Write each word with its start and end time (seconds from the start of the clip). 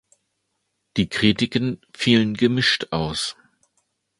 Die 0.97 1.09
Kritiken 1.09 1.79
fielen 1.93 2.33
gemischt 2.35 2.87
aus. 2.89 3.35